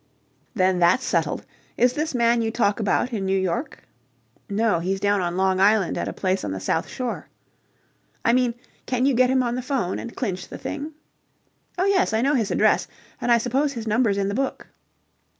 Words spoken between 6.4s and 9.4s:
on the south shore." "I mean, can you get